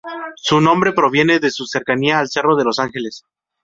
Su 0.37 0.59
nombre 0.61 0.93
proviene 0.93 1.39
de 1.39 1.51
su 1.51 1.67
cercanía 1.67 2.17
al 2.17 2.27
Cerro 2.27 2.55
de 2.55 2.63
los 2.63 2.79
Ángeles. 2.79 3.23